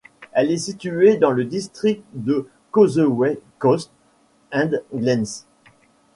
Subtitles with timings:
[0.31, 3.91] Elle est située dans le district de Causeway Coast
[4.51, 5.45] and Glens.